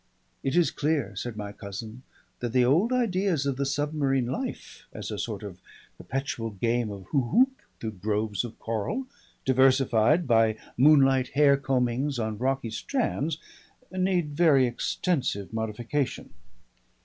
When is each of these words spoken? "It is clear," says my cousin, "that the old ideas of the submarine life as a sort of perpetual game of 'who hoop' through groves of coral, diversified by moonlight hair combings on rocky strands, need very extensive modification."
"It 0.41 0.55
is 0.55 0.71
clear," 0.71 1.15
says 1.15 1.35
my 1.35 1.51
cousin, 1.51 2.01
"that 2.39 2.53
the 2.53 2.65
old 2.65 2.91
ideas 2.91 3.45
of 3.45 3.57
the 3.57 3.67
submarine 3.67 4.25
life 4.25 4.85
as 4.91 5.11
a 5.11 5.19
sort 5.19 5.43
of 5.43 5.61
perpetual 5.95 6.49
game 6.49 6.89
of 6.89 7.03
'who 7.11 7.29
hoop' 7.29 7.61
through 7.79 7.91
groves 8.01 8.43
of 8.43 8.57
coral, 8.57 9.05
diversified 9.45 10.25
by 10.25 10.57
moonlight 10.75 11.27
hair 11.37 11.55
combings 11.55 12.17
on 12.17 12.39
rocky 12.39 12.71
strands, 12.71 13.37
need 13.91 14.33
very 14.35 14.65
extensive 14.65 15.53
modification." 15.53 16.31